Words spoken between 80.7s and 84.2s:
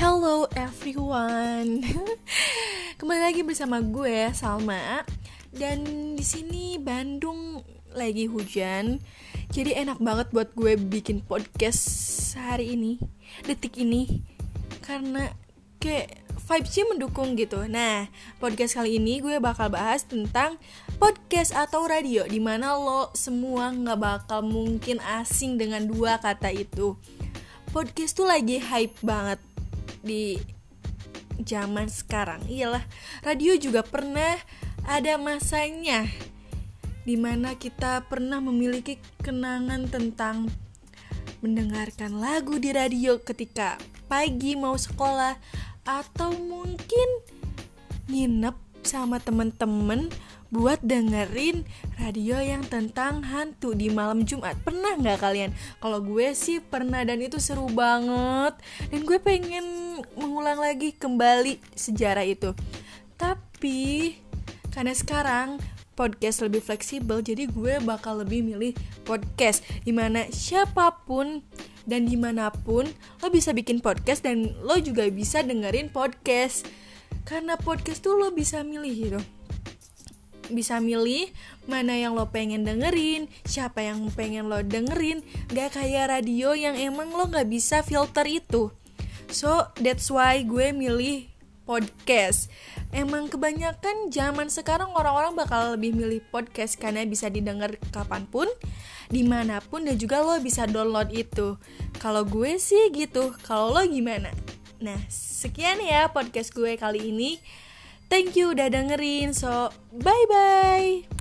milih mana yang lo pengen dengerin, siapa yang